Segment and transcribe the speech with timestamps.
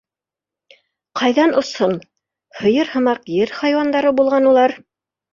[1.19, 1.91] Ҡайҙан осһон!
[2.61, 4.75] һыйыр мыһаҡ, ер хайуандары буған улар.